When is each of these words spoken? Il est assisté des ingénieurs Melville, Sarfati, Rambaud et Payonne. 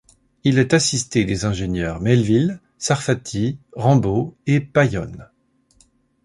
Il 0.43 0.57
est 0.57 0.73
assisté 0.73 1.25
des 1.25 1.45
ingénieurs 1.45 2.01
Melville, 2.01 2.59
Sarfati, 2.79 3.59
Rambaud 3.75 4.35
et 4.47 4.59
Payonne. 4.59 5.29